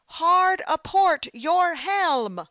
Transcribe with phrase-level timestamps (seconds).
[0.21, 2.39] "Hard a port your helm